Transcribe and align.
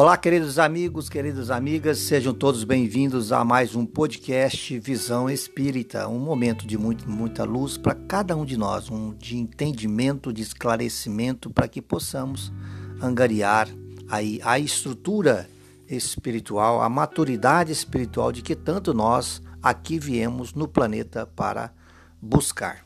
Olá, 0.00 0.16
queridos 0.16 0.60
amigos, 0.60 1.08
queridas 1.08 1.50
amigas, 1.50 1.98
sejam 1.98 2.32
todos 2.32 2.62
bem-vindos 2.62 3.32
a 3.32 3.44
mais 3.44 3.74
um 3.74 3.84
podcast 3.84 4.78
Visão 4.78 5.28
Espírita, 5.28 6.06
um 6.06 6.20
momento 6.20 6.64
de 6.68 6.78
muito, 6.78 7.10
muita 7.10 7.42
luz 7.42 7.76
para 7.76 7.96
cada 7.96 8.36
um 8.36 8.44
de 8.44 8.56
nós, 8.56 8.88
um 8.88 9.12
de 9.12 9.36
entendimento, 9.36 10.32
de 10.32 10.40
esclarecimento, 10.40 11.50
para 11.50 11.66
que 11.66 11.82
possamos 11.82 12.52
angariar 13.02 13.68
aí 14.08 14.40
a 14.44 14.56
estrutura 14.56 15.50
espiritual, 15.88 16.80
a 16.80 16.88
maturidade 16.88 17.72
espiritual 17.72 18.30
de 18.30 18.40
que 18.40 18.54
tanto 18.54 18.94
nós 18.94 19.42
aqui 19.60 19.98
viemos 19.98 20.54
no 20.54 20.68
planeta 20.68 21.26
para 21.26 21.72
buscar. 22.22 22.84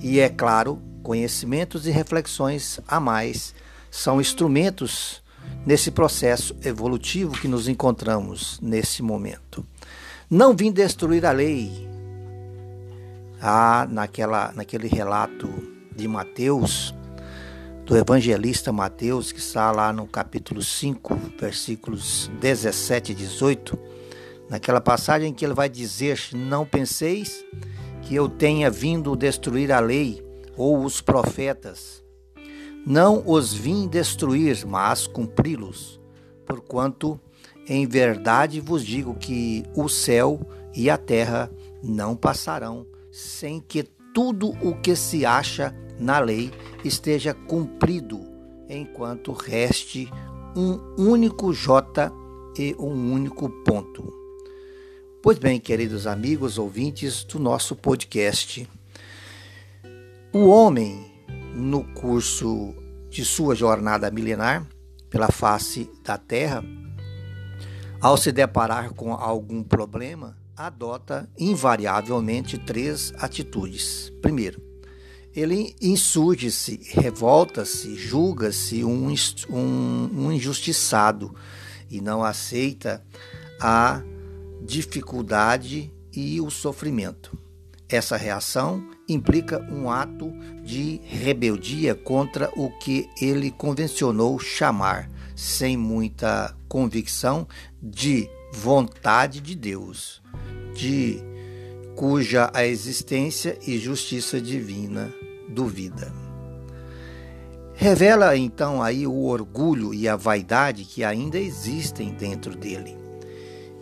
E 0.00 0.18
é 0.18 0.30
claro, 0.30 0.80
conhecimentos 1.02 1.86
e 1.86 1.90
reflexões 1.90 2.80
a 2.88 2.98
mais 2.98 3.54
são 3.90 4.18
instrumentos 4.22 5.19
nesse 5.64 5.90
processo 5.90 6.56
evolutivo 6.64 7.38
que 7.38 7.48
nos 7.48 7.68
encontramos 7.68 8.58
nesse 8.60 9.02
momento. 9.02 9.66
Não 10.28 10.54
vim 10.54 10.70
destruir 10.70 11.26
a 11.26 11.32
lei. 11.32 11.88
Ah, 13.42 13.86
naquela, 13.90 14.52
naquele 14.54 14.86
relato 14.86 15.48
de 15.96 16.06
Mateus, 16.06 16.94
do 17.84 17.96
evangelista 17.96 18.72
Mateus, 18.72 19.32
que 19.32 19.40
está 19.40 19.72
lá 19.72 19.92
no 19.92 20.06
capítulo 20.06 20.62
5, 20.62 21.16
versículos 21.38 22.30
17 22.40 23.12
e 23.12 23.14
18, 23.14 23.78
naquela 24.48 24.80
passagem 24.80 25.32
que 25.32 25.44
ele 25.44 25.54
vai 25.54 25.68
dizer: 25.68 26.20
Não 26.32 26.64
penseis 26.64 27.44
que 28.02 28.14
eu 28.14 28.28
tenha 28.28 28.70
vindo 28.70 29.16
destruir 29.16 29.72
a 29.72 29.80
lei 29.80 30.22
ou 30.56 30.84
os 30.84 31.00
profetas. 31.00 32.04
Não 32.86 33.22
os 33.26 33.52
vim 33.52 33.86
destruir, 33.86 34.66
mas 34.66 35.06
cumpri-los. 35.06 36.00
Porquanto, 36.46 37.20
em 37.66 37.86
verdade 37.86 38.60
vos 38.60 38.84
digo 38.84 39.14
que 39.14 39.64
o 39.74 39.88
céu 39.88 40.40
e 40.74 40.88
a 40.88 40.96
terra 40.96 41.50
não 41.82 42.16
passarão 42.16 42.86
sem 43.10 43.60
que 43.60 43.82
tudo 44.14 44.50
o 44.62 44.74
que 44.80 44.96
se 44.96 45.24
acha 45.24 45.74
na 45.98 46.18
lei 46.18 46.50
esteja 46.84 47.34
cumprido, 47.34 48.20
enquanto 48.68 49.32
reste 49.32 50.10
um 50.56 50.80
único 50.98 51.52
J 51.52 52.12
e 52.58 52.74
um 52.78 53.12
único 53.12 53.48
ponto. 53.64 54.12
Pois 55.22 55.38
bem, 55.38 55.60
queridos 55.60 56.06
amigos 56.06 56.56
ouvintes 56.56 57.24
do 57.24 57.38
nosso 57.38 57.76
podcast, 57.76 58.68
o 60.32 60.46
homem 60.48 61.09
no 61.60 61.84
curso 61.94 62.74
de 63.10 63.24
sua 63.24 63.54
jornada 63.54 64.10
milenar 64.10 64.66
pela 65.10 65.30
face 65.30 65.90
da 66.02 66.16
Terra, 66.16 66.64
ao 68.00 68.16
se 68.16 68.32
deparar 68.32 68.94
com 68.94 69.12
algum 69.12 69.62
problema, 69.62 70.36
adota 70.56 71.28
invariavelmente 71.38 72.56
três 72.56 73.12
atitudes. 73.18 74.10
Primeiro, 74.22 74.62
ele 75.34 75.76
insurge-se, 75.80 76.80
revolta-se, 76.92 77.94
julga-se 77.94 78.84
um, 78.84 79.12
um, 79.48 80.10
um 80.14 80.32
injustiçado 80.32 81.34
e 81.90 82.00
não 82.00 82.24
aceita 82.24 83.04
a 83.60 84.02
dificuldade 84.62 85.92
e 86.12 86.40
o 86.40 86.50
sofrimento. 86.50 87.36
Essa 87.90 88.16
reação 88.16 88.88
implica 89.08 89.60
um 89.70 89.90
ato 89.90 90.32
de 90.62 91.00
rebeldia 91.04 91.92
contra 91.92 92.48
o 92.54 92.70
que 92.70 93.10
ele 93.20 93.50
convencionou 93.50 94.38
chamar, 94.38 95.10
sem 95.34 95.76
muita 95.76 96.54
convicção, 96.68 97.48
de 97.82 98.30
vontade 98.52 99.40
de 99.40 99.56
Deus, 99.56 100.22
de 100.72 101.20
cuja 101.96 102.48
a 102.54 102.64
existência 102.64 103.58
e 103.66 103.76
justiça 103.76 104.40
divina 104.40 105.12
duvida. 105.48 106.12
Revela 107.74 108.36
então 108.36 108.80
aí 108.80 109.04
o 109.06 109.24
orgulho 109.24 109.92
e 109.92 110.06
a 110.06 110.14
vaidade 110.14 110.84
que 110.84 111.02
ainda 111.02 111.38
existem 111.38 112.12
dentro 112.14 112.54
dele 112.54 112.96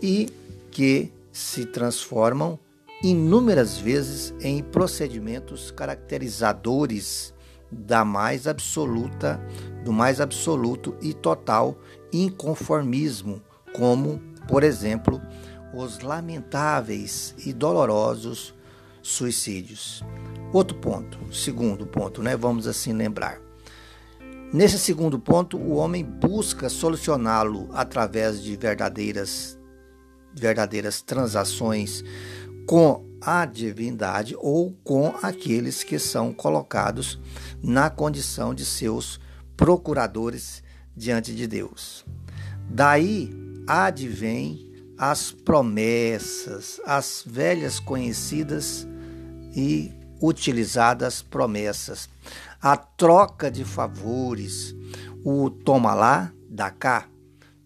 e 0.00 0.28
que 0.70 1.12
se 1.32 1.66
transformam 1.66 2.58
inúmeras 3.02 3.78
vezes 3.78 4.34
em 4.40 4.62
procedimentos 4.62 5.70
caracterizadores 5.70 7.32
da 7.70 8.04
mais 8.04 8.46
absoluta, 8.46 9.40
do 9.84 9.92
mais 9.92 10.20
absoluto 10.20 10.96
e 11.00 11.12
total 11.12 11.78
inconformismo, 12.12 13.42
como, 13.72 14.20
por 14.48 14.64
exemplo, 14.64 15.20
os 15.74 16.00
lamentáveis 16.00 17.34
e 17.44 17.52
dolorosos 17.52 18.54
suicídios. 19.02 20.02
Outro 20.52 20.76
ponto, 20.78 21.18
segundo 21.32 21.86
ponto, 21.86 22.22
né? 22.22 22.36
Vamos 22.36 22.66
assim 22.66 22.92
lembrar. 22.92 23.38
Nesse 24.52 24.78
segundo 24.78 25.18
ponto, 25.18 25.58
o 25.58 25.74
homem 25.74 26.02
busca 26.02 26.70
solucioná-lo 26.70 27.68
através 27.74 28.42
de 28.42 28.56
verdadeiras 28.56 29.58
verdadeiras 30.34 31.02
transações 31.02 32.04
com 32.68 33.02
a 33.22 33.46
divindade 33.46 34.36
ou 34.38 34.76
com 34.84 35.14
aqueles 35.22 35.82
que 35.82 35.98
são 35.98 36.34
colocados 36.34 37.18
na 37.62 37.88
condição 37.88 38.54
de 38.54 38.62
seus 38.66 39.18
procuradores 39.56 40.62
diante 40.94 41.34
de 41.34 41.46
Deus. 41.46 42.04
Daí 42.68 43.30
advém 43.66 44.70
as 44.98 45.32
promessas, 45.32 46.78
as 46.84 47.24
velhas 47.26 47.80
conhecidas 47.80 48.86
e 49.56 49.90
utilizadas 50.20 51.22
promessas, 51.22 52.06
a 52.60 52.76
troca 52.76 53.50
de 53.50 53.64
favores, 53.64 54.74
o 55.24 55.48
toma 55.48 55.94
lá, 55.94 56.30
dá 56.50 56.70
cá, 56.70 57.08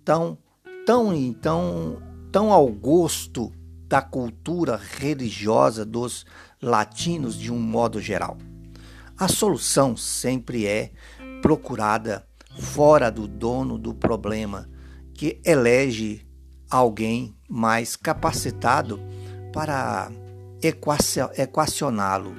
tão, 0.05 0.39
tão, 0.87 1.13
então, 1.13 2.01
tão 2.31 2.53
ao 2.53 2.69
gosto 2.69 3.53
da 3.93 4.01
cultura 4.01 4.81
religiosa 4.99 5.85
dos 5.85 6.25
latinos 6.63 7.39
de 7.39 7.53
um 7.53 7.59
modo 7.59 8.01
geral. 8.01 8.39
A 9.19 9.29
solução 9.29 9.99
sempre 9.99 10.67
é 10.67 10.93
procurada 11.43 12.27
fora 12.59 13.11
do 13.11 13.29
dono 13.29 13.77
do 13.77 13.93
problema, 13.93 14.67
que 15.13 15.43
elege 15.45 16.27
alguém 16.71 17.37
mais 17.47 17.95
capacitado 17.95 18.99
para 19.53 20.11
equacioná-lo. 21.37 22.35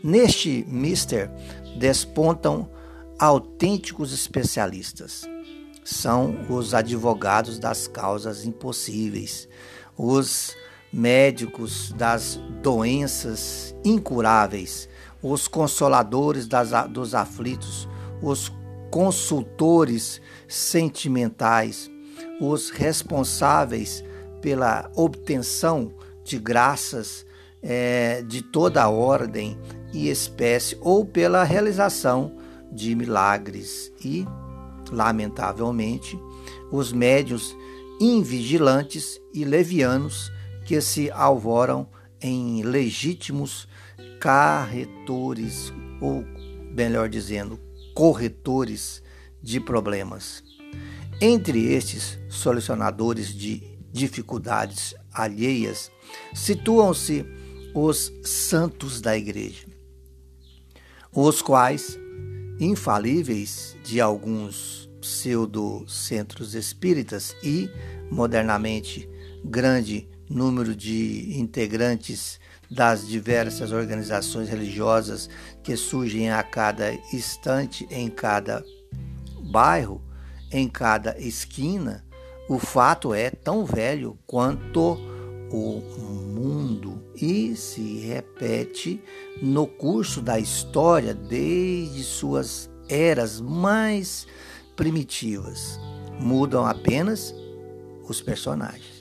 Neste 0.00 0.64
mister 0.68 1.28
despontam 1.76 2.70
autênticos 3.18 4.12
especialistas. 4.12 5.28
São 5.84 6.46
os 6.48 6.72
advogados 6.72 7.58
das 7.58 7.88
causas 7.88 8.44
impossíveis, 8.44 9.48
os 9.98 10.54
médicos 10.94 11.92
das 11.92 12.40
doenças 12.62 13.74
incuráveis, 13.84 14.88
os 15.20 15.48
consoladores 15.48 16.46
das, 16.46 16.70
dos 16.88 17.14
aflitos, 17.14 17.88
os 18.22 18.52
consultores 18.90 20.20
sentimentais, 20.46 21.90
os 22.40 22.70
responsáveis 22.70 24.04
pela 24.40 24.88
obtenção 24.94 25.92
de 26.22 26.38
graças 26.38 27.26
é, 27.60 28.22
de 28.22 28.40
toda 28.42 28.82
a 28.82 28.88
ordem 28.88 29.58
e 29.92 30.08
espécie 30.08 30.76
ou 30.80 31.04
pela 31.04 31.42
realização 31.42 32.36
de 32.70 32.94
milagres. 32.94 33.92
E, 34.04 34.26
lamentavelmente, 34.92 36.18
os 36.70 36.92
médios 36.92 37.56
invigilantes 38.00 39.20
e 39.32 39.44
levianos 39.44 40.30
que 40.64 40.80
se 40.80 41.10
alvoram 41.10 41.86
em 42.20 42.62
legítimos 42.62 43.68
carretores, 44.20 45.72
ou 46.00 46.24
melhor 46.74 47.08
dizendo, 47.08 47.60
corretores 47.94 49.02
de 49.42 49.60
problemas. 49.60 50.42
Entre 51.20 51.72
estes 51.72 52.18
solucionadores 52.28 53.28
de 53.34 53.62
dificuldades 53.92 54.94
alheias, 55.12 55.90
situam-se 56.34 57.24
os 57.74 58.12
santos 58.22 59.00
da 59.00 59.16
Igreja, 59.16 59.66
os 61.12 61.42
quais, 61.42 61.98
infalíveis 62.58 63.76
de 63.84 64.00
alguns 64.00 64.88
pseudo-centros 65.00 66.54
espíritas 66.54 67.36
e, 67.42 67.68
modernamente, 68.10 69.08
grande 69.44 70.08
número 70.28 70.74
de 70.74 71.38
integrantes 71.38 72.40
das 72.70 73.06
diversas 73.06 73.72
organizações 73.72 74.48
religiosas 74.48 75.28
que 75.62 75.76
surgem 75.76 76.30
a 76.30 76.42
cada 76.42 76.92
instante 77.12 77.86
em 77.90 78.08
cada 78.08 78.64
bairro, 79.50 80.02
em 80.50 80.68
cada 80.68 81.18
esquina, 81.18 82.04
o 82.48 82.58
fato 82.58 83.14
é 83.14 83.30
tão 83.30 83.64
velho 83.64 84.18
quanto 84.26 84.98
o 85.50 85.80
mundo 86.34 87.02
e 87.14 87.54
se 87.56 87.98
repete 88.00 89.00
no 89.40 89.66
curso 89.66 90.20
da 90.20 90.38
história 90.38 91.14
desde 91.14 92.02
suas 92.02 92.70
eras 92.88 93.40
mais 93.40 94.26
primitivas. 94.76 95.78
Mudam 96.20 96.66
apenas 96.66 97.34
os 98.08 98.20
personagens. 98.20 98.93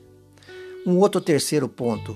Um 0.86 0.98
outro 0.98 1.22
terceiro 1.22 1.70
ponto. 1.70 2.16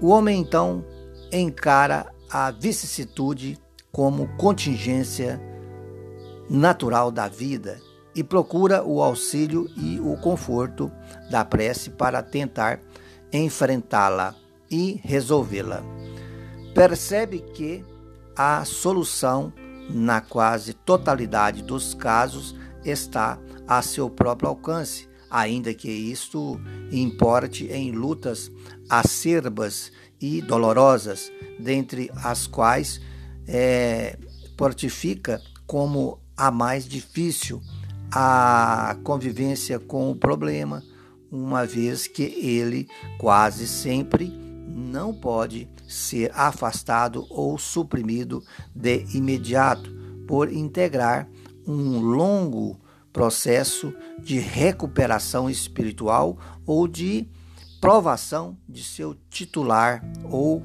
O 0.00 0.08
homem 0.08 0.40
então 0.40 0.84
encara 1.32 2.06
a 2.30 2.50
vicissitude 2.50 3.58
como 3.90 4.28
contingência 4.36 5.40
natural 6.50 7.10
da 7.10 7.28
vida 7.28 7.80
e 8.14 8.22
procura 8.22 8.84
o 8.84 9.02
auxílio 9.02 9.68
e 9.76 9.98
o 10.00 10.16
conforto 10.16 10.90
da 11.30 11.44
prece 11.44 11.90
para 11.90 12.22
tentar 12.22 12.80
enfrentá-la 13.32 14.34
e 14.70 15.00
resolvê-la. 15.02 15.82
Percebe 16.74 17.40
que 17.40 17.84
a 18.36 18.64
solução, 18.64 19.52
na 19.88 20.20
quase 20.20 20.74
totalidade 20.74 21.62
dos 21.62 21.94
casos, 21.94 22.54
está 22.84 23.38
a 23.66 23.80
seu 23.80 24.10
próprio 24.10 24.48
alcance, 24.48 25.08
ainda 25.34 25.74
que 25.74 25.90
isto 25.90 26.60
importe 26.92 27.66
em 27.66 27.90
lutas 27.90 28.52
acerbas 28.88 29.90
e 30.20 30.40
dolorosas, 30.40 31.32
dentre 31.58 32.08
as 32.22 32.46
quais 32.46 33.00
é, 33.48 34.16
portifica 34.56 35.42
como 35.66 36.20
a 36.36 36.52
mais 36.52 36.86
difícil 36.86 37.60
a 38.12 38.96
convivência 39.02 39.80
com 39.80 40.08
o 40.08 40.14
problema, 40.14 40.84
uma 41.32 41.66
vez 41.66 42.06
que 42.06 42.22
ele 42.22 42.86
quase 43.18 43.66
sempre 43.66 44.32
não 44.68 45.12
pode 45.12 45.68
ser 45.88 46.30
afastado 46.32 47.26
ou 47.28 47.58
suprimido 47.58 48.40
de 48.72 49.04
imediato 49.16 49.92
por 50.28 50.52
integrar 50.52 51.28
um 51.66 51.98
longo 51.98 52.78
processo 53.14 53.94
de 54.18 54.40
recuperação 54.40 55.48
espiritual 55.48 56.36
ou 56.66 56.88
de 56.88 57.28
provação 57.80 58.58
de 58.68 58.82
seu 58.82 59.14
titular 59.30 60.04
ou 60.24 60.60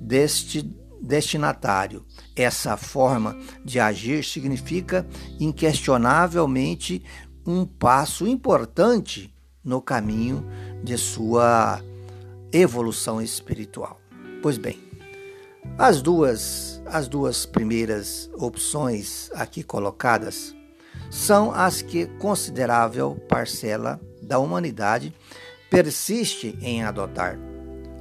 deste 0.00 0.62
destinatário. 1.02 2.04
Essa 2.34 2.76
forma 2.76 3.38
de 3.62 3.78
agir 3.78 4.24
significa 4.24 5.06
inquestionavelmente 5.38 7.04
um 7.46 7.66
passo 7.66 8.26
importante 8.26 9.34
no 9.62 9.82
caminho 9.82 10.46
de 10.82 10.96
sua 10.96 11.82
evolução 12.50 13.20
espiritual. 13.20 14.00
Pois 14.42 14.56
bem, 14.56 14.78
as 15.76 16.00
duas 16.00 16.80
as 16.86 17.06
duas 17.08 17.44
primeiras 17.44 18.30
opções 18.38 19.30
aqui 19.34 19.62
colocadas 19.62 20.54
são 21.08 21.52
as 21.52 21.82
que 21.82 22.06
considerável 22.18 23.16
parcela 23.28 24.00
da 24.20 24.38
humanidade 24.38 25.14
persiste 25.70 26.58
em 26.60 26.82
adotar, 26.82 27.38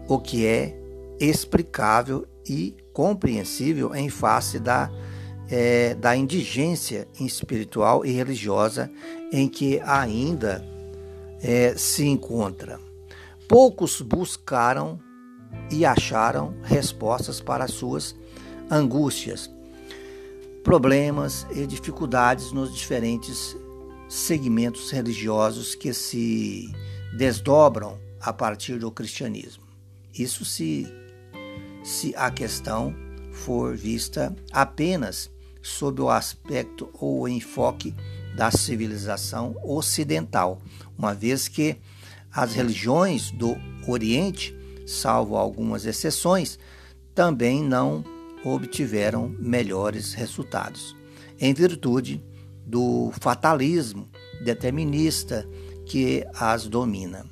o 0.07 0.19
que 0.19 0.45
é 0.45 0.75
explicável 1.19 2.25
e 2.47 2.75
compreensível 2.93 3.93
em 3.95 4.09
face 4.09 4.59
da, 4.59 4.89
é, 5.49 5.93
da 5.95 6.15
indigência 6.15 7.07
espiritual 7.19 8.05
e 8.05 8.11
religiosa 8.11 8.91
em 9.31 9.47
que 9.47 9.79
ainda 9.81 10.65
é, 11.41 11.73
se 11.77 12.05
encontra. 12.05 12.79
Poucos 13.47 14.01
buscaram 14.01 14.99
e 15.71 15.85
acharam 15.85 16.55
respostas 16.63 17.39
para 17.39 17.67
suas 17.67 18.15
angústias, 18.69 19.49
problemas 20.63 21.45
e 21.51 21.65
dificuldades 21.65 22.51
nos 22.51 22.75
diferentes 22.75 23.55
segmentos 24.07 24.91
religiosos 24.91 25.75
que 25.75 25.93
se 25.93 26.73
desdobram 27.15 27.97
a 28.19 28.33
partir 28.33 28.77
do 28.79 28.91
cristianismo. 28.91 29.63
Isso 30.13 30.43
se 30.43 30.87
se 31.83 32.13
a 32.15 32.29
questão 32.29 32.93
for 33.31 33.75
vista 33.75 34.35
apenas 34.51 35.31
sob 35.61 36.01
o 36.01 36.09
aspecto 36.09 36.89
ou 36.93 37.27
enfoque 37.27 37.95
da 38.35 38.51
civilização 38.51 39.55
ocidental, 39.63 40.61
uma 40.97 41.13
vez 41.13 41.47
que 41.47 41.77
as 42.31 42.53
religiões 42.53 43.31
do 43.31 43.55
Oriente, 43.87 44.55
salvo 44.85 45.35
algumas 45.35 45.85
exceções, 45.85 46.59
também 47.15 47.63
não 47.63 48.03
obtiveram 48.43 49.33
melhores 49.39 50.13
resultados, 50.13 50.95
em 51.39 51.53
virtude 51.53 52.23
do 52.65 53.11
fatalismo 53.19 54.07
determinista 54.43 55.47
que 55.85 56.25
as 56.35 56.67
domina. 56.67 57.25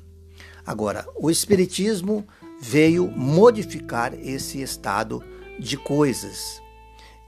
Agora, 0.66 1.06
o 1.16 1.30
Espiritismo 1.30 2.26
veio 2.60 3.10
modificar 3.10 4.12
esse 4.14 4.60
estado 4.60 5.22
de 5.58 5.76
coisas. 5.76 6.60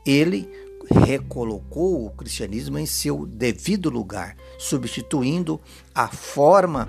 Ele 0.04 0.48
recolocou 0.90 2.06
o 2.06 2.10
cristianismo 2.10 2.78
em 2.78 2.86
seu 2.86 3.24
devido 3.24 3.88
lugar, 3.88 4.36
substituindo 4.58 5.60
a 5.94 6.08
forma 6.08 6.88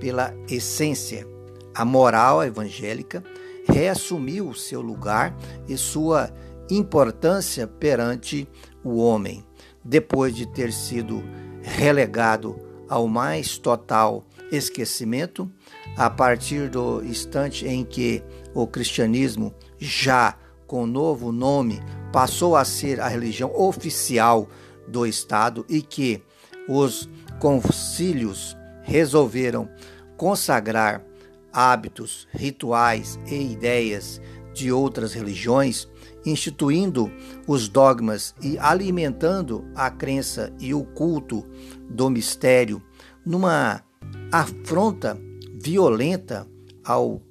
pela 0.00 0.34
essência. 0.48 1.26
A 1.74 1.84
moral 1.84 2.42
evangélica 2.44 3.22
reassumiu 3.64 4.54
seu 4.54 4.80
lugar 4.80 5.36
e 5.68 5.76
sua 5.76 6.32
importância 6.70 7.66
perante 7.66 8.48
o 8.84 8.96
homem, 8.98 9.44
depois 9.84 10.34
de 10.34 10.46
ter 10.46 10.72
sido 10.72 11.22
relegado 11.62 12.56
ao 12.88 13.06
mais 13.06 13.58
total 13.58 14.24
esquecimento, 14.50 15.50
a 15.96 16.10
partir 16.10 16.68
do 16.68 17.02
instante 17.02 17.66
em 17.66 17.84
que 17.84 18.22
o 18.54 18.66
cristianismo, 18.66 19.54
já 19.78 20.36
com 20.66 20.86
novo 20.86 21.32
nome, 21.32 21.80
passou 22.12 22.54
a 22.56 22.64
ser 22.64 23.00
a 23.00 23.08
religião 23.08 23.50
oficial 23.54 24.48
do 24.86 25.06
Estado 25.06 25.64
e 25.68 25.80
que 25.80 26.22
os 26.68 27.08
concílios 27.38 28.56
resolveram 28.82 29.68
consagrar 30.16 31.04
hábitos, 31.52 32.26
rituais 32.32 33.18
e 33.26 33.52
ideias 33.52 34.20
de 34.54 34.70
outras 34.70 35.12
religiões, 35.12 35.88
instituindo 36.24 37.10
os 37.46 37.68
dogmas 37.68 38.34
e 38.42 38.58
alimentando 38.58 39.64
a 39.74 39.90
crença 39.90 40.52
e 40.60 40.74
o 40.74 40.84
culto 40.84 41.44
do 41.88 42.10
mistério 42.10 42.82
numa 43.24 43.82
afronta 44.30 45.18
violenta 45.54 46.46
ao 46.84 47.22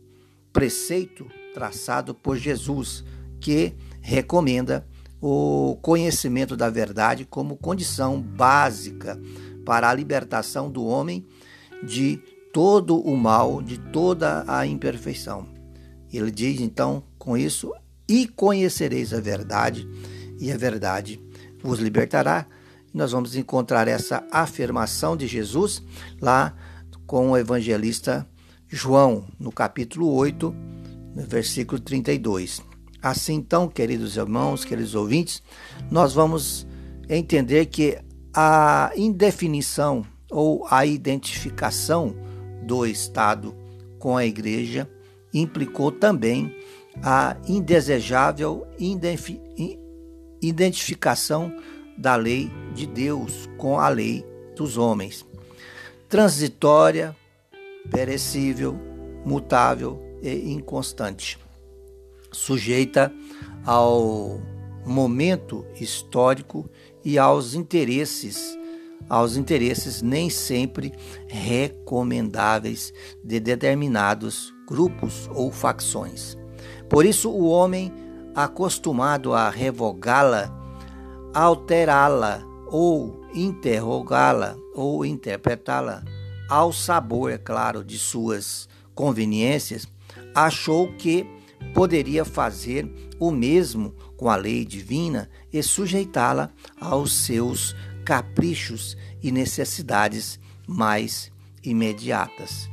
preceito 0.51 1.27
traçado 1.53 2.13
por 2.13 2.37
Jesus, 2.37 3.03
que 3.39 3.73
recomenda 4.01 4.87
o 5.21 5.77
conhecimento 5.81 6.57
da 6.57 6.69
verdade 6.69 7.25
como 7.25 7.55
condição 7.55 8.19
básica 8.19 9.19
para 9.65 9.89
a 9.89 9.93
libertação 9.93 10.71
do 10.71 10.85
homem 10.85 11.25
de 11.83 12.19
todo 12.51 12.99
o 12.99 13.15
mal, 13.15 13.61
de 13.61 13.77
toda 13.77 14.43
a 14.47 14.65
imperfeição. 14.65 15.47
Ele 16.11 16.31
diz 16.31 16.59
então 16.59 17.03
com 17.17 17.37
isso: 17.37 17.73
E 18.07 18.27
conhecereis 18.27 19.13
a 19.13 19.19
verdade, 19.19 19.87
e 20.39 20.51
a 20.51 20.57
verdade 20.57 21.19
vos 21.63 21.79
libertará. 21.79 22.45
Nós 22.93 23.13
vamos 23.13 23.35
encontrar 23.35 23.87
essa 23.87 24.23
afirmação 24.31 25.15
de 25.15 25.25
Jesus 25.25 25.81
lá 26.19 26.53
com 27.07 27.31
o 27.31 27.37
evangelista 27.37 28.27
João, 28.67 29.25
no 29.39 29.51
capítulo 29.51 30.13
8, 30.13 30.53
no 31.15 31.23
versículo 31.23 31.79
32. 31.79 32.61
Assim, 33.01 33.35
então, 33.35 33.67
queridos 33.67 34.17
irmãos, 34.17 34.63
queridos 34.65 34.93
ouvintes, 34.93 35.41
nós 35.89 36.13
vamos 36.13 36.67
entender 37.09 37.65
que 37.67 37.97
a 38.33 38.91
indefinição 38.95 40.05
ou 40.29 40.65
a 40.69 40.85
identificação 40.85 42.15
do 42.61 42.85
Estado 42.85 43.55
com 43.99 44.17
a 44.17 44.25
Igreja 44.25 44.89
implicou 45.33 45.91
também 45.91 46.55
a 47.01 47.37
indesejável 47.47 48.67
identificação 50.41 51.55
da 51.97 52.15
lei 52.15 52.51
de 52.73 52.85
Deus 52.85 53.49
com 53.57 53.79
a 53.79 53.87
lei 53.87 54.25
dos 54.55 54.77
homens. 54.77 55.25
Transitória, 56.09 57.15
perecível, 57.89 58.77
mutável 59.25 60.01
e 60.21 60.51
inconstante, 60.51 61.39
sujeita 62.31 63.13
ao 63.65 64.41
momento 64.85 65.65
histórico 65.79 66.69
e 67.03 67.17
aos 67.17 67.53
interesses 67.53 68.57
aos 69.09 69.35
interesses 69.37 70.01
nem 70.01 70.29
sempre 70.29 70.93
recomendáveis 71.27 72.93
de 73.23 73.39
determinados 73.39 74.53
grupos 74.67 75.29
ou 75.33 75.51
facções. 75.51 76.37
Por 76.89 77.05
isso, 77.05 77.29
o 77.29 77.47
homem 77.47 77.91
acostumado 78.35 79.33
a 79.33 79.49
revogá-la, 79.49 80.51
alterá-la 81.33 82.43
ou 82.67 83.25
interrogá-la 83.33 84.55
ou 84.73 85.05
interpretá-la 85.05 86.03
ao 86.49 86.73
sabor, 86.73 87.31
é 87.31 87.37
claro, 87.37 87.83
de 87.83 87.97
suas 87.97 88.67
conveniências, 88.93 89.87
achou 90.35 90.91
que 90.93 91.25
poderia 91.73 92.25
fazer 92.25 92.91
o 93.19 93.31
mesmo 93.31 93.93
com 94.17 94.29
a 94.29 94.35
lei 94.35 94.65
divina 94.65 95.29
e 95.51 95.63
sujeitá-la 95.63 96.49
aos 96.79 97.13
seus 97.13 97.75
caprichos 98.11 98.97
e 99.23 99.31
necessidades 99.31 100.37
mais 100.67 101.31
imediatas. 101.63 102.69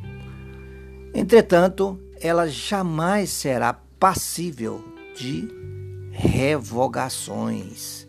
Entretanto, 1.14 1.96
ela 2.20 2.48
jamais 2.48 3.30
será 3.30 3.72
passível 3.72 4.84
de 5.16 5.48
revogações, 6.10 8.04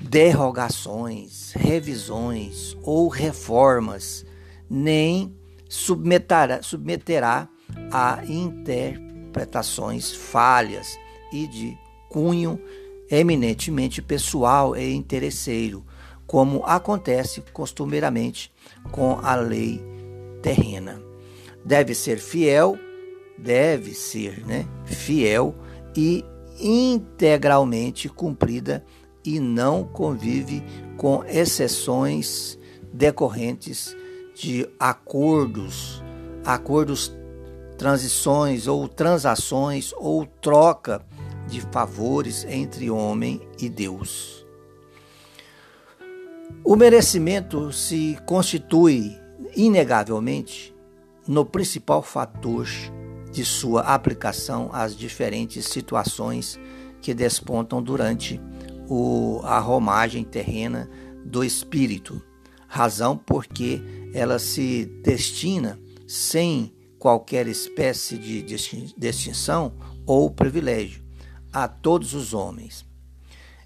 derrogações, 0.00 1.50
revisões 1.56 2.76
ou 2.80 3.08
reformas, 3.08 4.24
nem 4.70 5.36
submeterá, 5.68 6.62
submeterá 6.62 7.48
a 7.90 8.22
interpretações 8.24 10.12
falhas 10.12 10.96
e 11.32 11.48
de 11.48 11.76
cunho 12.08 12.56
eminentemente 13.10 14.00
pessoal 14.00 14.76
e 14.76 14.94
interesseiro, 14.94 15.84
como 16.30 16.62
acontece 16.64 17.42
costumeiramente 17.52 18.52
com 18.92 19.18
a 19.20 19.34
lei 19.34 19.84
terrena. 20.40 21.02
Deve 21.64 21.92
ser 21.92 22.20
fiel, 22.20 22.78
deve 23.36 23.92
ser, 23.94 24.46
né, 24.46 24.64
fiel 24.84 25.52
e 25.96 26.24
integralmente 26.60 28.08
cumprida 28.08 28.84
e 29.24 29.40
não 29.40 29.82
convive 29.82 30.62
com 30.96 31.24
exceções 31.24 32.56
decorrentes 32.92 33.96
de 34.32 34.70
acordos, 34.78 36.00
acordos, 36.44 37.12
transições 37.76 38.68
ou 38.68 38.86
transações 38.86 39.92
ou 39.96 40.24
troca 40.26 41.04
de 41.48 41.60
favores 41.72 42.46
entre 42.48 42.88
homem 42.88 43.40
e 43.60 43.68
Deus. 43.68 44.39
O 46.64 46.76
merecimento 46.76 47.72
se 47.72 48.18
constitui 48.26 49.18
inegavelmente 49.56 50.74
no 51.26 51.44
principal 51.44 52.02
fator 52.02 52.66
de 53.32 53.44
sua 53.44 53.82
aplicação 53.82 54.70
às 54.72 54.96
diferentes 54.96 55.66
situações 55.66 56.58
que 57.00 57.14
despontam 57.14 57.82
durante 57.82 58.40
o, 58.88 59.40
a 59.44 59.58
romagem 59.58 60.24
terrena 60.24 60.90
do 61.24 61.44
espírito, 61.44 62.20
razão 62.66 63.16
porque 63.16 63.80
ela 64.12 64.38
se 64.38 64.86
destina 65.02 65.78
sem 66.06 66.74
qualquer 66.98 67.46
espécie 67.46 68.18
de 68.18 68.42
distinção 68.96 69.72
ou 70.04 70.30
privilégio 70.30 71.02
a 71.52 71.66
todos 71.66 72.14
os 72.14 72.34
homens. 72.34 72.84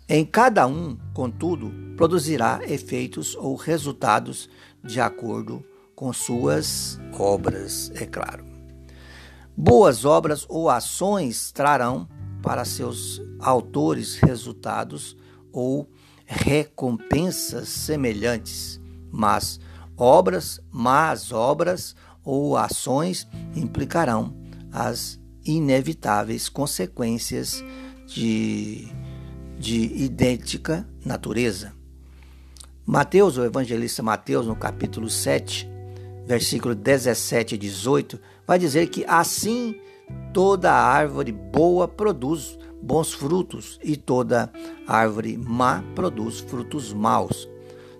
Em 0.06 0.23
cada 0.23 0.66
um, 0.66 0.99
contudo, 1.14 1.73
produzirá 1.96 2.61
efeitos 2.66 3.34
ou 3.34 3.56
resultados 3.56 4.50
de 4.82 5.00
acordo 5.00 5.64
com 5.94 6.12
suas 6.12 7.00
obras, 7.18 7.90
é 7.94 8.04
claro. 8.04 8.44
Boas 9.56 10.04
obras 10.04 10.44
ou 10.46 10.68
ações 10.68 11.50
trarão 11.52 12.06
para 12.42 12.66
seus 12.66 13.23
autores 13.40 14.16
resultados 14.16 15.16
ou 15.50 15.88
recompensas 16.26 17.68
semelhantes, 17.68 18.78
mas 19.11 19.58
obras, 19.96 20.61
más 20.70 21.32
obras 21.32 21.96
ou 22.23 22.58
ações 22.58 23.26
implicarão 23.56 24.37
as 24.70 25.18
inevitáveis 25.46 26.49
consequências 26.49 27.64
de, 28.06 28.88
de 29.58 30.04
idêntica 30.04 30.87
natureza. 31.04 31.73
Mateus, 32.87 33.38
o 33.38 33.44
evangelista 33.44 34.02
Mateus, 34.02 34.46
no 34.46 34.54
capítulo 34.54 35.08
7, 35.08 35.68
versículo 36.26 36.75
17 36.75 37.54
e 37.54 37.58
18, 37.58 38.20
vai 38.46 38.58
dizer 38.58 38.88
que 38.88 39.04
assim 39.06 39.80
toda 40.32 40.73
árvore 40.73 41.32
boa 41.32 41.88
produz 41.88 42.58
bons 42.82 43.14
frutos 43.14 43.80
e 43.82 43.96
toda 43.96 44.52
árvore 44.87 45.38
má 45.38 45.82
produz 45.94 46.40
frutos 46.40 46.92
maus. 46.92 47.49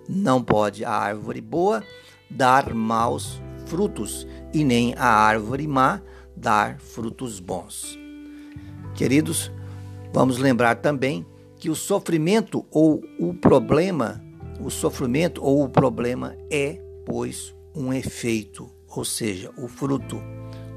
Não 0.07 0.43
pode 0.43 0.85
a 0.85 0.91
árvore 0.91 1.41
boa 1.41 1.83
dar 2.29 2.73
maus 2.73 3.41
frutos 3.65 4.27
e 4.53 4.63
nem 4.63 4.93
a 4.95 5.07
árvore 5.07 5.67
má 5.67 5.99
dar 6.35 6.77
frutos 6.79 7.39
bons. 7.39 7.97
Queridos, 8.93 9.51
vamos 10.13 10.37
lembrar 10.37 10.75
também 10.75 11.25
que 11.65 11.69
o 11.71 11.75
sofrimento 11.75 12.63
ou 12.69 13.03
o 13.17 13.33
problema, 13.33 14.23
o 14.59 14.69
sofrimento 14.69 15.43
ou 15.43 15.63
o 15.63 15.67
problema 15.67 16.37
é, 16.51 16.79
pois, 17.03 17.55
um 17.75 17.91
efeito, 17.91 18.69
ou 18.87 19.03
seja, 19.03 19.49
o 19.57 19.67
fruto, 19.67 20.21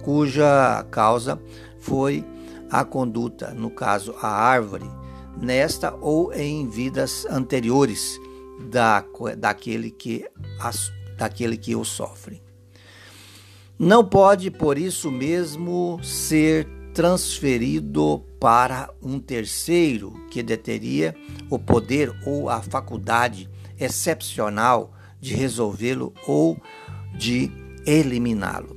cuja 0.02 0.82
causa 0.90 1.38
foi 1.78 2.24
a 2.70 2.86
conduta, 2.86 3.50
no 3.50 3.68
caso 3.68 4.14
a 4.22 4.28
árvore, 4.28 4.90
nesta 5.38 5.94
ou 6.00 6.32
em 6.32 6.66
vidas 6.70 7.26
anteriores 7.26 8.18
da, 8.70 9.04
daquele, 9.36 9.90
que, 9.90 10.24
daquele 11.18 11.58
que 11.58 11.76
o 11.76 11.84
sofre. 11.84 12.42
Não 13.78 14.02
pode, 14.02 14.50
por 14.50 14.78
isso 14.78 15.10
mesmo, 15.10 16.00
ser 16.02 16.66
transferido 16.98 18.24
para 18.40 18.90
um 19.00 19.20
terceiro 19.20 20.20
que 20.32 20.42
deteria 20.42 21.14
o 21.48 21.56
poder 21.56 22.12
ou 22.26 22.50
a 22.50 22.60
faculdade 22.60 23.48
excepcional 23.78 24.92
de 25.20 25.32
resolvê-lo 25.32 26.12
ou 26.26 26.60
de 27.16 27.52
eliminá-lo. 27.86 28.76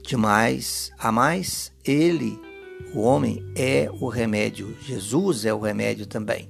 De 0.00 0.16
mais 0.16 0.92
a 0.96 1.10
mais, 1.10 1.72
ele, 1.84 2.38
o 2.94 3.00
homem, 3.00 3.44
é 3.56 3.90
o 3.98 4.06
remédio. 4.06 4.76
Jesus 4.80 5.44
é 5.44 5.52
o 5.52 5.58
remédio 5.58 6.06
também. 6.06 6.48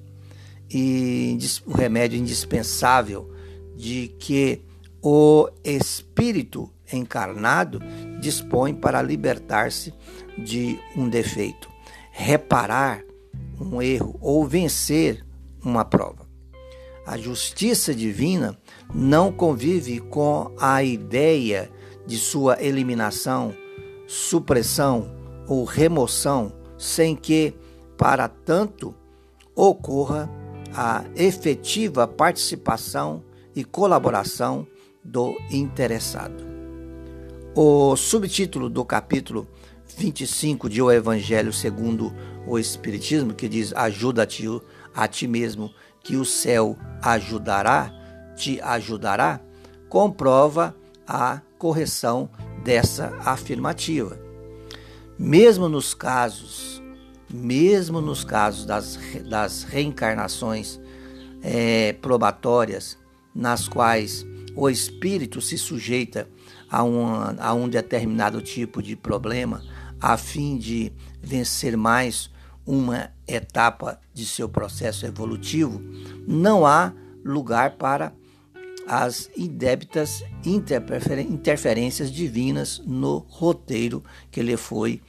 E 0.70 1.38
o 1.64 1.72
remédio 1.72 2.18
indispensável 2.18 3.32
de 3.74 4.08
que 4.18 4.60
o 5.00 5.48
Espírito 5.64 6.70
encarnado 6.92 7.80
dispõe 8.20 8.74
para 8.74 9.00
libertar-se 9.00 9.94
de 10.38 10.78
um 10.96 11.08
defeito, 11.08 11.68
reparar 12.10 13.02
um 13.60 13.80
erro 13.80 14.16
ou 14.20 14.46
vencer 14.46 15.24
uma 15.64 15.84
prova. 15.84 16.24
A 17.06 17.18
justiça 17.18 17.94
divina 17.94 18.58
não 18.92 19.30
convive 19.30 20.00
com 20.00 20.50
a 20.58 20.82
ideia 20.82 21.70
de 22.06 22.16
sua 22.16 22.62
eliminação, 22.62 23.54
supressão 24.06 25.14
ou 25.46 25.64
remoção, 25.64 26.52
sem 26.78 27.14
que, 27.14 27.54
para 27.96 28.28
tanto, 28.28 28.94
ocorra 29.54 30.30
a 30.74 31.04
efetiva 31.14 32.08
participação 32.08 33.22
e 33.54 33.64
colaboração 33.64 34.66
do 35.04 35.36
interessado. 35.50 36.42
O 37.54 37.94
subtítulo 37.96 38.68
do 38.68 38.84
capítulo 38.84 39.46
25 39.96 40.68
de 40.68 40.82
O 40.82 40.90
Evangelho 40.90 41.52
segundo 41.52 42.12
o 42.46 42.58
Espiritismo, 42.58 43.34
que 43.34 43.48
diz: 43.48 43.72
Ajuda-te 43.72 44.46
a 44.94 45.08
ti 45.08 45.26
mesmo, 45.26 45.72
que 46.02 46.16
o 46.16 46.24
céu 46.24 46.76
ajudará, 47.02 47.92
te 48.36 48.60
ajudará, 48.60 49.40
comprova 49.88 50.76
a 51.06 51.40
correção 51.58 52.28
dessa 52.62 53.16
afirmativa. 53.24 54.18
Mesmo 55.18 55.68
nos 55.68 55.94
casos, 55.94 56.82
mesmo 57.32 58.00
nos 58.00 58.24
casos 58.24 58.66
das, 58.66 58.98
das 59.28 59.62
reencarnações 59.62 60.80
é, 61.42 61.92
probatórias, 61.94 62.98
nas 63.34 63.68
quais 63.68 64.26
o 64.56 64.68
espírito 64.68 65.40
se 65.40 65.58
sujeita 65.58 66.28
a, 66.70 66.80
a 67.48 67.54
um 67.54 67.68
determinado 67.68 68.40
tipo 68.40 68.82
de 68.82 68.96
problema, 68.96 69.62
a 70.04 70.18
fim 70.18 70.58
de 70.58 70.92
vencer 71.22 71.78
mais 71.78 72.30
uma 72.66 73.10
etapa 73.26 73.98
de 74.12 74.26
seu 74.26 74.46
processo 74.46 75.06
evolutivo, 75.06 75.80
não 76.28 76.66
há 76.66 76.92
lugar 77.24 77.76
para 77.78 78.12
as 78.86 79.30
indébitas 79.34 80.22
interferências 80.44 82.12
divinas 82.12 82.82
no 82.84 83.24
roteiro 83.30 84.04
que 84.30 84.42
lhe 84.42 84.58
foi 84.58 85.00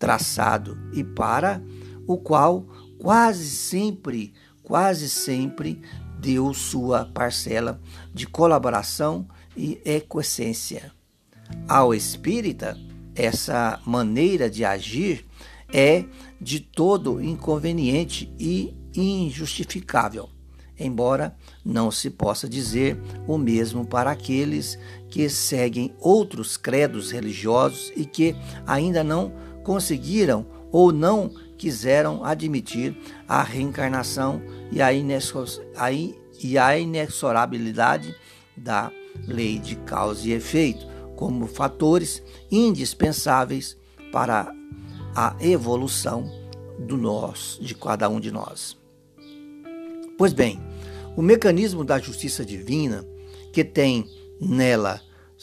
traçado 0.00 0.76
e 0.92 1.04
para 1.04 1.62
o 2.04 2.18
qual 2.18 2.66
quase 2.98 3.48
sempre, 3.48 4.34
quase 4.64 5.08
sempre 5.08 5.80
deu 6.18 6.52
sua 6.52 7.04
parcela 7.04 7.80
de 8.12 8.26
colaboração 8.26 9.28
e 9.56 9.80
ecoessência. 9.84 10.90
Ao 11.68 11.94
espírita, 11.94 12.76
essa 13.20 13.80
maneira 13.84 14.48
de 14.48 14.64
agir 14.64 15.26
é 15.72 16.04
de 16.40 16.60
todo 16.60 17.22
inconveniente 17.22 18.32
e 18.38 18.74
injustificável 18.94 20.28
embora 20.80 21.36
não 21.64 21.90
se 21.90 22.08
possa 22.08 22.48
dizer 22.48 22.98
o 23.26 23.36
mesmo 23.36 23.84
para 23.84 24.10
aqueles 24.10 24.78
que 25.10 25.28
seguem 25.28 25.94
outros 26.00 26.56
credos 26.56 27.10
religiosos 27.10 27.92
e 27.94 28.06
que 28.06 28.34
ainda 28.66 29.04
não 29.04 29.32
conseguiram 29.62 30.46
ou 30.72 30.90
não 30.90 31.30
quiseram 31.58 32.24
admitir 32.24 32.96
a 33.28 33.42
reencarnação 33.42 34.40
e 34.72 34.80
a, 36.56 36.78
inexorabilidade 36.78 38.14
da 38.56 38.90
lei 39.26 39.58
de 39.58 39.76
causa 39.76 40.26
e 40.26 40.32
efeito 40.32 40.88
como 41.20 41.46
fatores 41.46 42.22
indispensáveis 42.50 43.76
para 44.10 44.50
a 45.14 45.36
evolução 45.38 46.24
do 46.78 46.96
nós, 46.96 47.58
de 47.60 47.74
cada 47.74 48.08
um 48.08 48.18
de 48.18 48.30
nós. 48.30 48.74
Pois 50.16 50.32
bem, 50.32 50.58
o 51.14 51.20
mecanismo 51.20 51.84
da 51.84 51.98
justiça 51.98 52.42
divina, 52.42 53.06
que 53.52 53.62
tem 53.62 54.08
nela 54.40 54.98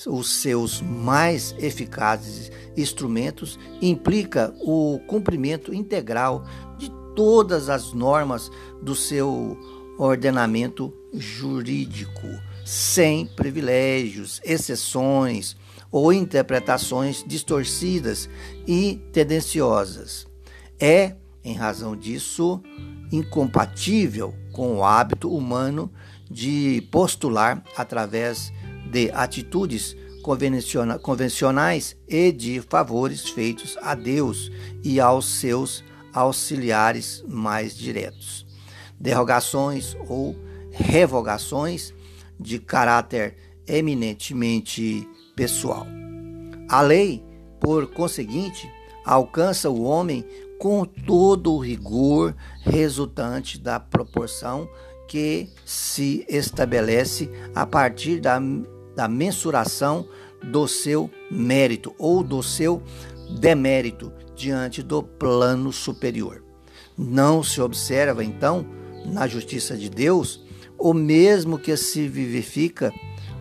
os 0.07 0.41
seus 0.41 0.81
mais 0.81 1.53
eficazes 1.59 2.51
instrumentos, 2.75 3.59
implica 3.79 4.55
o 4.61 4.99
cumprimento 5.05 5.71
integral 5.71 6.43
de 6.79 6.91
todas 7.15 7.69
as 7.69 7.93
normas 7.93 8.49
do 8.81 8.95
seu 8.95 9.55
ordenamento 9.99 10.91
jurídico, 11.13 12.27
sem 12.65 13.27
privilégios, 13.27 14.41
exceções 14.43 15.55
ou 15.91 16.11
interpretações 16.11 17.23
distorcidas 17.25 18.29
e 18.67 19.01
tendenciosas. 19.11 20.27
É, 20.79 21.15
em 21.43 21.53
razão 21.53 21.95
disso, 21.95 22.61
incompatível 23.11 24.33
com 24.51 24.77
o 24.77 24.83
hábito 24.83 25.33
humano 25.33 25.91
de 26.29 26.85
postular 26.91 27.63
através 27.75 28.51
de 28.91 29.09
atitudes 29.11 29.95
convencionais 31.01 31.95
e 32.07 32.31
de 32.31 32.61
favores 32.61 33.29
feitos 33.29 33.77
a 33.81 33.95
Deus 33.95 34.51
e 34.83 34.99
aos 34.99 35.25
seus 35.25 35.83
auxiliares 36.13 37.23
mais 37.27 37.75
diretos. 37.77 38.45
Derrogações 38.99 39.95
ou 40.07 40.35
revogações 40.71 41.93
de 42.39 42.59
caráter 42.59 43.35
eminentemente 43.67 45.07
pessoal. 45.37 45.87
A 46.67 46.81
lei, 46.81 47.23
por 47.61 47.87
conseguinte, 47.87 48.69
alcança 49.05 49.69
o 49.69 49.83
homem 49.83 50.25
com 50.59 50.83
todo 50.83 51.53
o 51.53 51.59
rigor 51.59 52.35
resultante 52.61 53.59
da 53.59 53.79
proporção 53.79 54.67
que 55.07 55.49
se 55.63 56.25
estabelece 56.27 57.29
a 57.55 57.65
partir 57.65 58.19
da, 58.19 58.41
da 58.95 59.07
mensuração 59.07 60.05
do 60.43 60.67
seu 60.67 61.09
mérito 61.31 61.95
ou 61.97 62.21
do 62.23 62.43
seu 62.43 62.81
demérito 63.39 64.11
diante 64.35 64.83
do 64.83 65.01
plano 65.01 65.71
superior. 65.71 66.43
Não 66.97 67.43
se 67.43 67.61
observa, 67.61 68.23
então, 68.23 68.65
na 69.05 69.27
justiça 69.27 69.77
de 69.77 69.89
Deus, 69.89 70.43
o 70.77 70.93
mesmo 70.93 71.57
que 71.57 71.75
se 71.77 72.07
vivifica, 72.07 72.91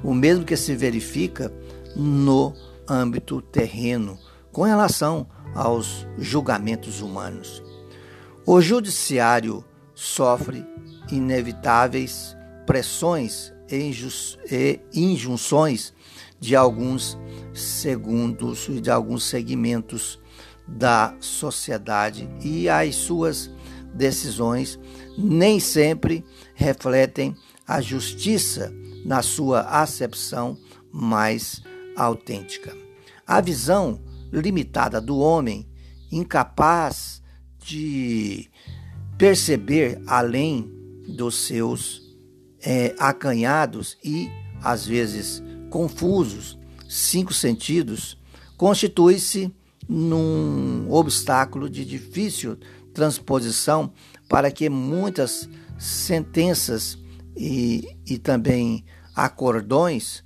o 0.03 0.15
mesmo 0.15 0.45
que 0.45 0.57
se 0.57 0.75
verifica 0.75 1.53
no 1.97 2.55
âmbito 2.89 3.41
terreno, 3.41 4.19
com 4.53 4.63
relação 4.63 5.27
aos 5.55 6.07
julgamentos 6.19 7.01
humanos. 7.01 7.63
O 8.45 8.61
judiciário 8.61 9.65
sofre 9.95 10.65
inevitáveis 11.11 12.37
pressões 12.67 13.53
e 13.71 14.81
injunções 14.95 15.95
de 16.39 16.55
alguns 16.55 17.19
segundos 17.55 18.69
e 18.69 18.81
de 18.81 18.91
alguns 18.91 19.25
segmentos 19.25 20.21
da 20.69 21.15
sociedade 21.19 22.29
e 22.43 22.69
as 22.69 22.95
suas 22.95 23.51
decisões 23.95 24.79
nem 25.17 25.59
sempre 25.59 26.25
refletem 26.55 27.35
a 27.67 27.81
justiça 27.81 28.73
na 29.05 29.23
sua 29.23 29.63
acepção 29.63 30.59
mais 30.93 31.63
autêntica. 31.97 32.77
A 33.27 33.41
visão 33.41 34.01
limitada 34.33 35.01
do 35.01 35.19
homem, 35.19 35.67
incapaz 36.13 37.23
de 37.59 38.51
perceber 39.19 40.01
além 40.07 40.71
dos 41.09 41.47
seus 41.47 42.17
é, 42.61 42.95
acanhados 42.99 43.97
e, 44.05 44.29
às 44.63 44.87
vezes, 44.87 45.43
confusos 45.71 46.59
cinco 46.89 47.33
sentidos, 47.33 48.17
constitui-se 48.57 49.53
num 49.89 50.87
obstáculo 50.91 51.69
de 51.69 51.85
difícil 51.85 52.57
transposição 52.93 53.93
para 54.29 54.51
que 54.51 54.69
muitas 54.69 55.49
sentenças 55.79 56.99
e, 57.37 57.97
e 58.07 58.19
também 58.19 58.85
acordões 59.15 60.25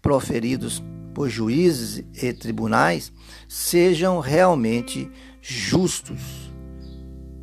proferidos 0.00 0.82
por 1.14 1.28
juízes 1.28 2.04
e 2.22 2.32
tribunais 2.32 3.12
sejam 3.48 4.20
realmente 4.20 5.10
justos, 5.40 6.52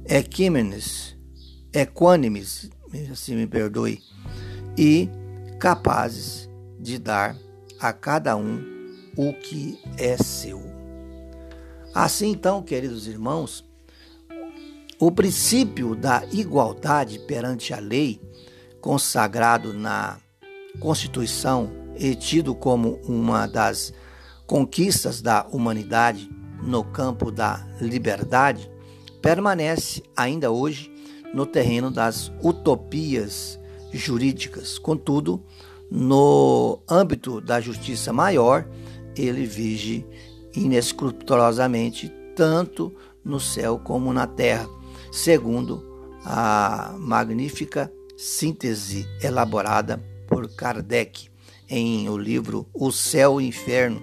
equímenes, 0.05 1.15
equânimes, 1.73 2.69
assim 3.11 3.35
me 3.35 3.45
perdoe, 3.45 4.01
e 4.77 5.09
capazes 5.59 6.49
de 6.79 6.97
dar 6.97 7.35
a 7.79 7.93
cada 7.93 8.35
um 8.35 8.63
o 9.15 9.33
que 9.33 9.79
é 9.97 10.17
seu. 10.17 10.61
Assim 11.93 12.31
então, 12.31 12.61
queridos 12.61 13.07
irmãos, 13.07 13.65
o 14.99 15.11
princípio 15.11 15.95
da 15.95 16.23
igualdade 16.31 17.19
perante 17.19 17.73
a 17.73 17.79
lei, 17.79 18.21
consagrado 18.81 19.73
na 19.73 20.17
Constituição 20.79 21.71
e 21.99 22.15
tido 22.15 22.55
como 22.55 22.99
uma 23.03 23.45
das 23.45 23.93
conquistas 24.47 25.21
da 25.21 25.45
humanidade 25.51 26.31
no 26.63 26.83
campo 26.83 27.29
da 27.29 27.67
liberdade, 27.79 28.71
permanece 29.21 30.01
ainda 30.15 30.49
hoje 30.49 30.91
no 31.33 31.45
terreno 31.45 31.91
das 31.91 32.31
utopias 32.41 33.59
jurídicas. 33.91 34.79
Contudo, 34.79 35.43
no 35.91 36.79
âmbito 36.89 37.41
da 37.41 37.59
justiça 37.59 38.13
maior, 38.13 38.65
ele 39.15 39.45
vige 39.45 40.05
inescrupulosamente 40.55 42.11
tanto 42.35 42.93
no 43.23 43.39
céu 43.39 43.77
como 43.77 44.13
na 44.13 44.25
terra, 44.25 44.67
segundo 45.11 45.83
a 46.23 46.95
magnífica 46.97 47.91
síntese 48.17 49.07
elaborada 49.21 50.01
por 50.27 50.47
Kardec 50.55 51.29
em 51.69 52.09
o 52.09 52.17
livro 52.17 52.67
O 52.73 52.91
Céu 52.91 53.39
e 53.39 53.45
o 53.45 53.47
Inferno, 53.47 54.01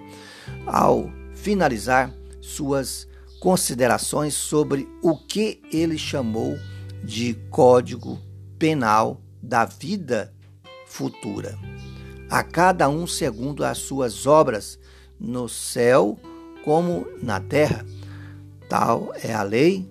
ao 0.66 1.10
finalizar 1.34 2.12
suas 2.40 3.08
considerações 3.40 4.34
sobre 4.34 4.88
o 5.02 5.16
que 5.16 5.60
ele 5.72 5.98
chamou 5.98 6.56
de 7.02 7.34
Código 7.50 8.18
Penal 8.58 9.20
da 9.42 9.64
Vida 9.64 10.32
Futura. 10.86 11.58
A 12.28 12.42
cada 12.42 12.88
um 12.88 13.06
segundo 13.06 13.64
as 13.64 13.78
suas 13.78 14.26
obras, 14.26 14.78
no 15.18 15.48
céu 15.48 16.18
como 16.64 17.06
na 17.22 17.40
terra. 17.40 17.86
Tal 18.68 19.12
é 19.22 19.32
a 19.32 19.42
lei 19.42 19.88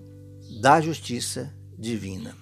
da 0.60 0.80
justiça 0.80 1.52
divina. 1.78 2.36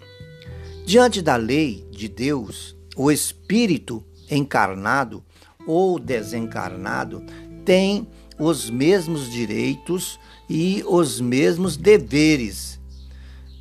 Diante 0.85 1.23
da 1.23 1.37
lei 1.37 1.87
de 1.91 2.09
Deus, 2.09 2.77
o 2.97 3.11
Espírito 3.11 4.05
encarnado 4.31 5.23
ou 5.67 5.99
desencarnado 5.99 7.25
tem 7.65 8.07
os 8.39 8.69
mesmos 8.69 9.31
direitos 9.31 10.19
e 10.49 10.85
os 10.87 11.21
mesmos 11.21 11.77
deveres. 11.77 12.81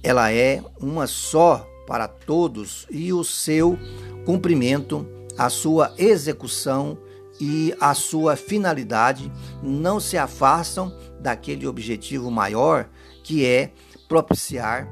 Ela 0.02 0.32
é 0.32 0.63
uma 0.80 1.08
só 1.08 1.67
para 1.88 2.08
todos 2.08 2.88
e 2.89 3.13
o 3.13 3.23
seu 3.23 3.78
cumprimento 4.26 5.08
a 5.38 5.49
sua 5.49 5.93
execução 5.97 6.97
e 7.39 7.73
a 7.80 7.93
sua 7.93 8.36
finalidade 8.36 9.32
não 9.62 9.99
se 9.99 10.17
afastam 10.17 10.95
daquele 11.19 11.65
objetivo 11.65 12.30
maior 12.30 12.88
que 13.23 13.45
é 13.45 13.71
propiciar 14.08 14.88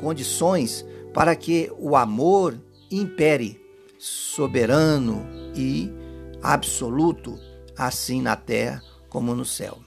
condições 0.00 0.84
para 1.14 1.36
que 1.36 1.70
o 1.78 1.96
amor 1.96 2.58
impere 2.90 3.59
soberano 4.00 5.26
e 5.54 5.92
absoluto, 6.42 7.38
assim 7.76 8.22
na 8.22 8.34
terra 8.34 8.82
como 9.10 9.34
no 9.34 9.44
céu. 9.44 9.78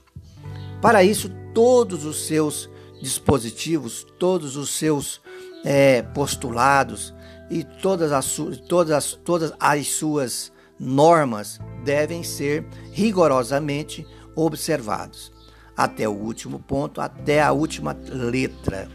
Para 0.80 1.02
isso, 1.02 1.28
todos 1.52 2.04
os 2.04 2.26
seus 2.26 2.70
dispositivos, 3.02 4.06
todos 4.16 4.56
os 4.56 4.70
seus 4.70 5.20
é, 5.64 6.00
postulados 6.02 7.12
e 7.50 7.64
todas 7.64 8.12
as, 8.12 8.36
todas, 8.68 8.92
as, 8.92 9.12
todas 9.12 9.52
as 9.58 9.88
suas 9.88 10.52
normas 10.78 11.58
devem 11.84 12.22
ser 12.22 12.64
rigorosamente 12.92 14.06
observados 14.36 15.32
até 15.76 16.08
o 16.08 16.12
último 16.12 16.60
ponto, 16.60 17.00
até 17.00 17.42
a 17.42 17.50
última 17.50 17.96
letra. 18.08 18.88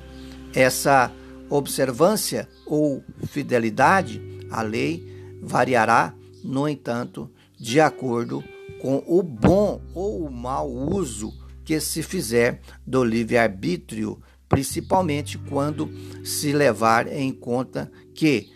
Essa 0.53 1.11
observância 1.49 2.47
ou 2.65 3.03
fidelidade 3.27 4.21
à 4.49 4.61
lei 4.61 5.08
variará, 5.41 6.13
no 6.43 6.67
entanto, 6.67 7.29
de 7.57 7.79
acordo 7.79 8.43
com 8.81 9.03
o 9.05 9.21
bom 9.21 9.81
ou 9.93 10.25
o 10.25 10.31
mau 10.31 10.71
uso 10.71 11.33
que 11.65 11.79
se 11.79 12.01
fizer 12.01 12.61
do 12.85 13.03
livre-arbítrio, 13.03 14.21
principalmente 14.47 15.37
quando 15.37 15.89
se 16.23 16.51
levar 16.51 17.07
em 17.07 17.31
conta 17.31 17.91
que 18.15 18.51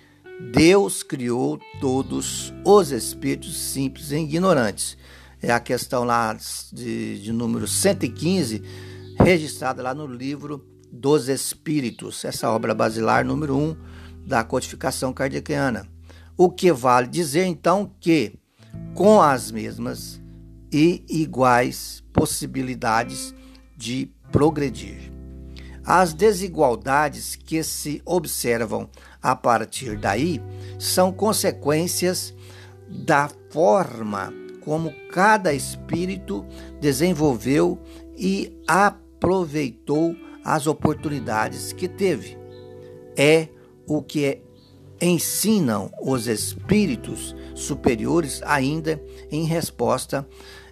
Deus 0.51 1.03
criou 1.03 1.59
todos 1.79 2.53
os 2.65 2.91
espíritos 2.91 3.55
simples 3.55 4.11
e 4.11 4.17
ignorantes. 4.17 4.97
É 5.41 5.51
a 5.51 5.59
questão 5.59 6.03
lá 6.03 6.35
de, 6.71 7.21
de 7.21 7.31
número 7.31 7.67
115, 7.67 8.63
registrada 9.19 9.83
lá 9.83 9.93
no 9.93 10.07
livro 10.07 10.65
dos 10.91 11.27
Espíritos, 11.27 12.23
essa 12.23 12.49
obra 12.49 12.73
basilar 12.73 13.25
número 13.25 13.57
1 13.57 13.75
da 14.25 14.43
codificação 14.43 15.11
kardeciana. 15.11 15.92
O 16.37 16.49
que 16.49 16.71
vale 16.71 17.07
dizer 17.07 17.45
então 17.45 17.91
que, 17.99 18.33
com 18.93 19.21
as 19.21 19.51
mesmas 19.51 20.21
e 20.71 21.03
iguais 21.07 22.03
possibilidades 22.11 23.33
de 23.77 24.11
progredir. 24.31 25.11
As 25.85 26.13
desigualdades 26.13 27.35
que 27.35 27.61
se 27.61 28.01
observam 28.05 28.89
a 29.21 29.35
partir 29.35 29.97
daí 29.97 30.41
são 30.79 31.11
consequências 31.11 32.33
da 32.89 33.29
forma 33.49 34.33
como 34.61 34.93
cada 35.11 35.53
espírito 35.53 36.45
desenvolveu 36.79 37.77
e 38.17 38.57
aproveitou 38.67 40.15
as 40.43 40.67
oportunidades 40.67 41.73
que 41.73 41.87
teve. 41.87 42.37
É 43.17 43.49
o 43.85 44.01
que 44.01 44.41
ensinam 45.05 45.91
os 46.01 46.27
espíritos 46.27 47.35
superiores, 47.55 48.41
ainda 48.43 49.01
em 49.31 49.43
resposta 49.43 50.27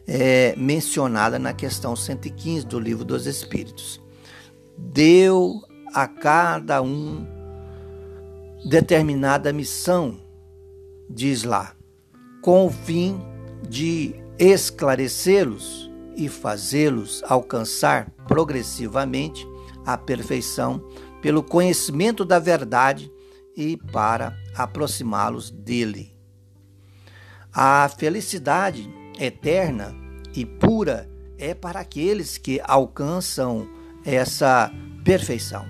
é, 0.08 0.56
mencionada 0.58 1.38
na 1.38 1.54
questão 1.54 1.96
115 1.96 2.66
do 2.66 2.80
Livro 2.80 3.06
dos 3.06 3.26
Espíritos. 3.26 4.02
Deu 4.78 5.62
a 5.94 6.08
cada 6.08 6.82
um 6.82 7.26
determinada 8.66 9.52
missão, 9.52 10.20
diz 11.10 11.44
lá, 11.44 11.76
com 12.42 12.66
o 12.66 12.72
fim 12.72 13.20
de 13.68 14.16
esclarecê-los 14.40 15.92
e 16.16 16.28
fazê-los 16.28 17.24
alcançar 17.28 18.10
progressivamente 18.28 19.48
a 19.86 19.98
perfeição 19.98 20.84
pelo 21.22 21.44
conhecimento 21.44 22.26
da 22.26 22.40
verdade 22.40 23.12
e 23.56 23.78
para 23.78 24.38
aproximá-los 24.56 25.50
dele. 25.50 26.16
A 27.54 27.90
felicidade 27.90 28.90
eterna 29.20 29.94
e 30.34 30.46
pura 30.46 31.10
é 31.38 31.54
para 31.54 31.80
aqueles 31.80 32.38
que 32.38 32.62
alcançam 32.64 33.68
essa 34.06 34.72
perfeição. 35.04 35.66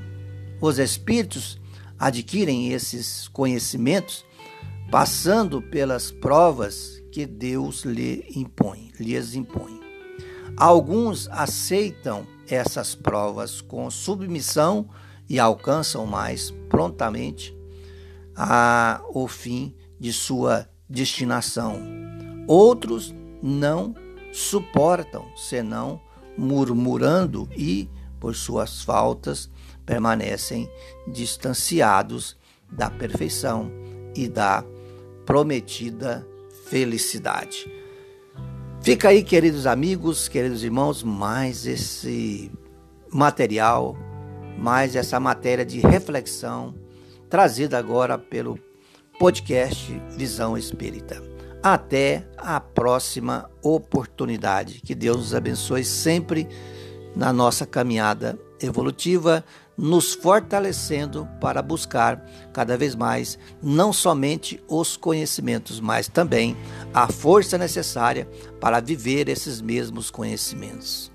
Os 0.62 0.78
espíritos 0.78 1.60
adquirem 1.98 2.72
esses 2.72 3.28
conhecimentos 3.28 4.26
passando 4.92 5.62
pelas 5.62 6.12
provas 6.12 7.02
que 7.12 7.26
Deus 7.26 7.84
lhe 7.84 8.26
impõe, 8.36 8.92
lhes 9.00 9.34
impõe. 9.34 9.80
Alguns 10.58 11.30
aceitam 11.30 12.28
essas 12.48 12.94
provas 12.94 13.62
com 13.62 13.90
submissão 13.90 14.90
e 15.30 15.40
alcançam 15.40 16.06
mais 16.06 16.52
prontamente 16.70 17.56
a, 18.44 19.02
o 19.14 19.28
fim 19.28 19.76
de 20.00 20.12
sua 20.12 20.68
destinação. 20.90 21.80
Outros 22.48 23.14
não 23.42 23.94
suportam, 24.34 25.26
senão 25.36 26.02
murmurando 26.36 27.48
e, 27.56 27.88
por 28.20 28.36
suas 28.36 28.82
faltas, 28.82 29.50
permanecem 29.86 30.68
distanciados 31.08 32.36
da 32.72 32.90
perfeição 32.90 33.72
e 34.16 34.28
da 34.28 34.64
prometida 35.26 36.26
felicidade. 36.66 37.72
Fica 38.82 39.10
aí, 39.10 39.24
queridos 39.24 39.68
amigos, 39.68 40.28
queridos 40.28 40.64
irmãos, 40.64 41.04
mais 41.04 41.68
esse 41.68 42.52
material, 43.12 43.96
mais 44.58 44.96
essa 44.96 45.20
matéria 45.20 45.64
de 45.64 45.80
reflexão 45.80 46.81
trazida 47.32 47.78
agora 47.78 48.18
pelo 48.18 48.60
podcast 49.18 50.00
Visão 50.18 50.58
Espírita. 50.58 51.24
Até 51.64 52.28
a 52.38 52.60
próxima 52.60 53.50
oportunidade. 53.64 54.82
Que 54.82 54.94
Deus 54.94 55.18
nos 55.18 55.34
abençoe 55.34 55.86
sempre 55.86 56.46
na 57.16 57.32
nossa 57.32 57.66
caminhada 57.66 58.38
evolutiva, 58.62 59.46
nos 59.78 60.14
fortalecendo 60.14 61.26
para 61.40 61.62
buscar 61.62 62.22
cada 62.52 62.78
vez 62.78 62.96
mais 62.96 63.40
não 63.64 63.94
somente 63.94 64.62
os 64.68 64.98
conhecimentos, 64.98 65.80
mas 65.80 66.10
também 66.10 66.58
a 66.94 67.08
força 67.08 67.58
necessária 67.58 68.28
para 68.60 68.82
viver 68.82 69.30
esses 69.30 69.62
mesmos 69.62 70.12
conhecimentos. 70.12 71.10